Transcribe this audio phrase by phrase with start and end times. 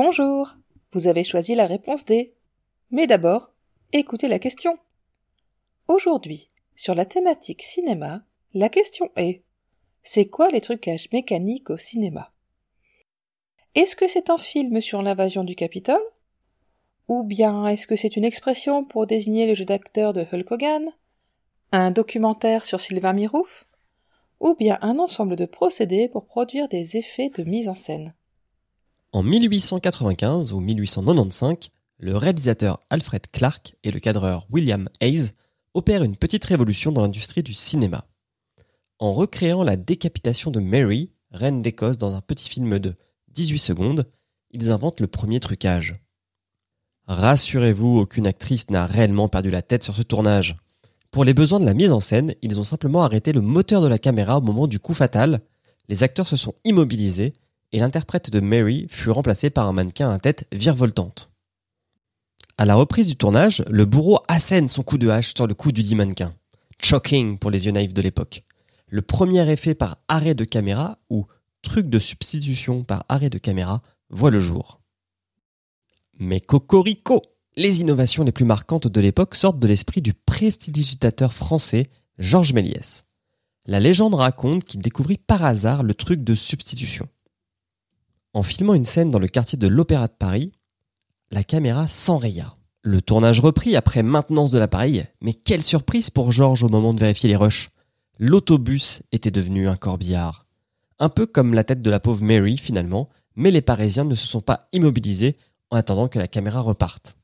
[0.00, 0.54] Bonjour,
[0.92, 2.32] vous avez choisi la réponse D.
[2.92, 3.50] Mais d'abord,
[3.92, 4.78] écoutez la question.
[5.88, 8.22] Aujourd'hui, sur la thématique cinéma,
[8.54, 9.42] la question est
[10.04, 12.32] C'est quoi les trucages mécaniques au cinéma?
[13.74, 16.04] Est-ce que c'est un film sur l'invasion du Capitole?
[17.08, 20.92] Ou bien est-ce que c'est une expression pour désigner le jeu d'acteur de Hulk Hogan?
[21.72, 23.66] Un documentaire sur Sylvain Mirouf?
[24.38, 28.14] Ou bien un ensemble de procédés pour produire des effets de mise en scène?
[29.12, 35.30] En 1895 ou 1895, le réalisateur Alfred Clark et le cadreur William Hayes
[35.72, 38.04] opèrent une petite révolution dans l'industrie du cinéma.
[38.98, 42.96] En recréant la décapitation de Mary, reine d'Écosse, dans un petit film de
[43.28, 44.10] 18 secondes,
[44.50, 45.96] ils inventent le premier trucage.
[47.06, 50.56] Rassurez-vous, aucune actrice n'a réellement perdu la tête sur ce tournage.
[51.10, 53.88] Pour les besoins de la mise en scène, ils ont simplement arrêté le moteur de
[53.88, 55.40] la caméra au moment du coup fatal,
[55.88, 57.32] les acteurs se sont immobilisés
[57.72, 61.30] et l'interprète de Mary fut remplacé par un mannequin à tête virevoltante.
[62.56, 65.70] À la reprise du tournage, le bourreau assène son coup de hache sur le cou
[65.70, 66.34] du dit mannequin.
[66.82, 68.42] Shocking pour les yeux naïfs de l'époque.
[68.88, 71.26] Le premier effet par arrêt de caméra, ou
[71.62, 74.80] truc de substitution par arrêt de caméra, voit le jour.
[76.18, 77.22] Mais cocorico
[77.56, 83.06] Les innovations les plus marquantes de l'époque sortent de l'esprit du prestidigitateur français Georges Méliès.
[83.66, 87.06] La légende raconte qu'il découvrit par hasard le truc de substitution.
[88.38, 90.52] En filmant une scène dans le quartier de l'Opéra de Paris,
[91.32, 92.54] la caméra s'enraya.
[92.82, 97.00] Le tournage reprit après maintenance de l'appareil, mais quelle surprise pour Georges au moment de
[97.00, 97.70] vérifier les rushs.
[98.20, 100.46] L'autobus était devenu un corbillard.
[101.00, 104.28] Un peu comme la tête de la pauvre Mary finalement, mais les Parisiens ne se
[104.28, 105.36] sont pas immobilisés
[105.72, 107.16] en attendant que la caméra reparte.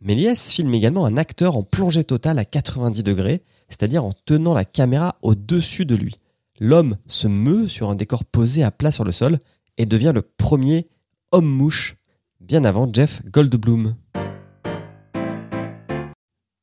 [0.00, 4.64] Méliès filme également un acteur en plongée totale à 90 degrés, c'est-à-dire en tenant la
[4.64, 6.16] caméra au-dessus de lui.
[6.58, 9.38] L'homme se meut sur un décor posé à plat sur le sol
[9.78, 10.88] et devient le premier
[11.32, 11.96] homme-mouche
[12.40, 13.94] bien avant Jeff Goldblum.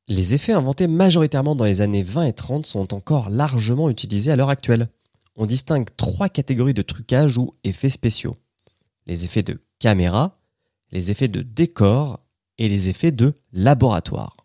[0.08, 4.36] Les effets inventés majoritairement dans les années 20 et 30 sont encore largement utilisés à
[4.36, 4.88] l'heure actuelle.
[5.36, 8.38] On distingue trois catégories de trucage ou effets spéciaux.
[9.08, 10.38] Les effets de caméra,
[10.92, 12.20] les effets de décor
[12.58, 14.38] et les effets de laboratoire.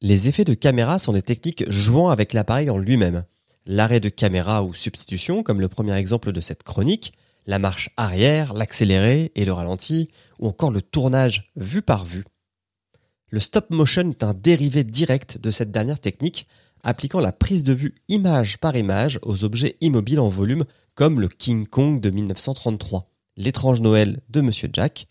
[0.00, 3.24] Les effets de caméra sont des techniques jouant avec l'appareil en lui-même.
[3.66, 7.12] L'arrêt de caméra ou substitution, comme le premier exemple de cette chronique,
[7.46, 10.10] la marche arrière, l'accéléré et le ralenti,
[10.40, 12.24] ou encore le tournage vue par vue.
[13.28, 16.46] Le stop motion est un dérivé direct de cette dernière technique,
[16.82, 21.28] appliquant la prise de vue image par image aux objets immobiles en volume comme le
[21.28, 25.08] King Kong de 1933, l'étrange Noël de Monsieur Jack,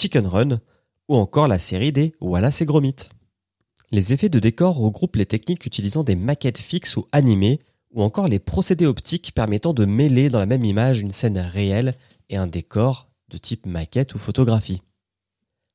[0.00, 0.60] Chicken Run
[1.08, 2.96] ou encore la série des Wallace et Gromit.
[3.92, 7.60] Les effets de décor regroupent les techniques utilisant des maquettes fixes ou animées
[7.92, 11.94] ou encore les procédés optiques permettant de mêler dans la même image une scène réelle
[12.28, 14.82] et un décor de type maquette ou photographie.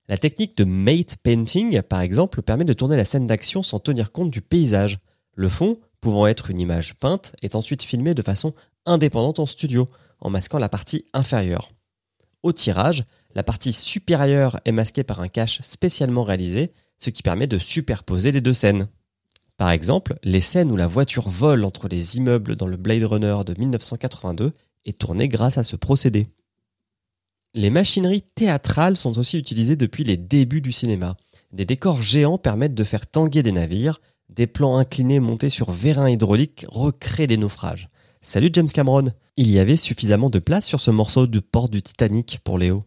[0.08, 4.12] La technique de mate painting, par exemple, permet de tourner la scène d'action sans tenir
[4.12, 5.00] compte du paysage.
[5.36, 8.54] Le fond, pouvant être une image peinte, est ensuite filmé de façon
[8.86, 9.90] indépendante en studio,
[10.20, 11.72] en masquant la partie inférieure.
[12.44, 13.06] Au tirage,
[13.36, 18.32] la partie supérieure est masquée par un cache spécialement réalisé, ce qui permet de superposer
[18.32, 18.88] les deux scènes.
[19.62, 23.38] Par exemple, les scènes où la voiture vole entre les immeubles dans le Blade Runner
[23.46, 24.54] de 1982
[24.86, 26.30] est tournée grâce à ce procédé.
[27.54, 31.16] Les machineries théâtrales sont aussi utilisées depuis les débuts du cinéma.
[31.52, 36.10] Des décors géants permettent de faire tanguer des navires, des plans inclinés montés sur vérins
[36.10, 37.88] hydrauliques recréent des naufrages.
[38.24, 41.84] Salut James Cameron Il y avait suffisamment de place sur ce morceau de port du
[41.84, 42.84] Titanic pour Léo.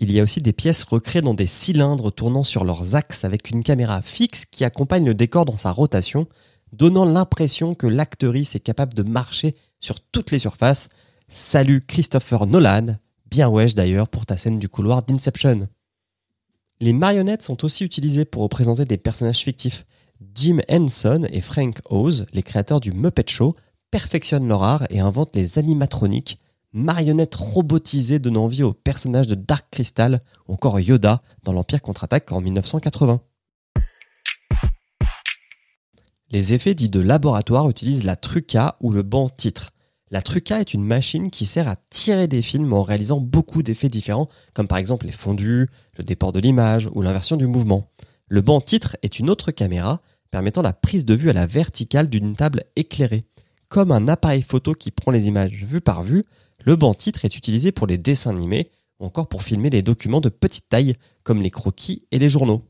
[0.00, 3.50] Il y a aussi des pièces recréées dans des cylindres tournant sur leurs axes avec
[3.50, 6.28] une caméra fixe qui accompagne le décor dans sa rotation,
[6.72, 10.88] donnant l'impression que l'actrice est capable de marcher sur toutes les surfaces.
[11.26, 12.98] Salut Christopher Nolan,
[13.28, 15.68] bien wesh d'ailleurs pour ta scène du couloir d'Inception.
[16.80, 19.84] Les marionnettes sont aussi utilisées pour représenter des personnages fictifs.
[20.32, 23.56] Jim Henson et Frank Oz, les créateurs du Muppet Show,
[23.90, 26.38] perfectionnent leur art et inventent les animatroniques,
[26.78, 32.32] marionnettes robotisées donnant vie aux personnages de Dark Crystal ou encore Yoda dans l'Empire contre-attaque
[32.32, 33.20] en 1980.
[36.30, 39.72] Les effets dits de laboratoire utilisent la truca ou le banc titre.
[40.10, 43.88] La truca est une machine qui sert à tirer des films en réalisant beaucoup d'effets
[43.88, 47.90] différents, comme par exemple les fondus, le déport de l'image ou l'inversion du mouvement.
[48.28, 52.08] Le banc titre est une autre caméra permettant la prise de vue à la verticale
[52.08, 53.24] d'une table éclairée.
[53.68, 56.24] Comme un appareil photo qui prend les images vue par vue,
[56.64, 58.70] le banc titre est utilisé pour les dessins animés
[59.00, 62.64] ou encore pour filmer les documents de petite taille comme les croquis et les journaux.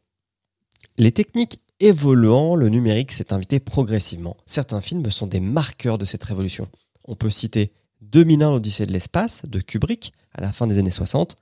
[0.96, 4.36] Les techniques évoluant, le numérique s'est invité progressivement.
[4.46, 6.68] Certains films sont des marqueurs de cette révolution.
[7.04, 11.36] On peut citer 2001 l'Odyssée de l'espace de Kubrick à la fin des années 60,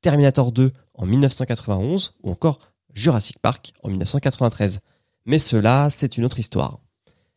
[0.00, 2.58] Terminator 2 en 1991 ou encore
[2.94, 4.80] Jurassic Park en 1993.
[5.24, 6.80] Mais cela, c'est une autre histoire.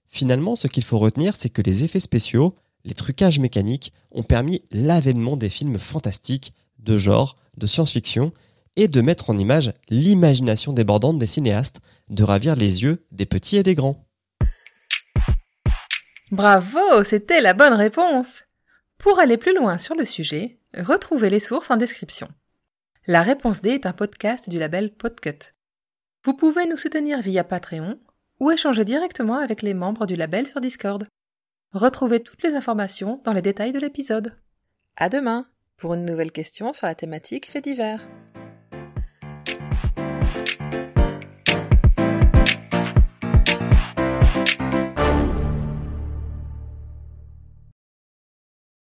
[0.08, 2.56] Finalement, ce qu'il faut retenir, c'est que les effets spéciaux,
[2.86, 8.32] les trucages mécaniques ont permis l'avènement des films fantastiques, de genre, de science-fiction,
[8.78, 11.80] et de mettre en image l'imagination débordante des cinéastes,
[12.10, 14.06] de ravir les yeux des petits et des grands.
[16.32, 18.44] Bravo, c'était la bonne réponse.
[18.98, 22.28] Pour aller plus loin sur le sujet, retrouvez les sources en description.
[23.08, 25.54] La réponse D est un podcast du label Podcut.
[26.24, 28.00] Vous pouvez nous soutenir via Patreon
[28.40, 31.06] ou échanger directement avec les membres du label sur Discord.
[31.76, 34.32] Retrouvez toutes les informations dans les détails de l'épisode.
[34.96, 35.46] À demain
[35.76, 38.08] pour une nouvelle question sur la thématique fait divers.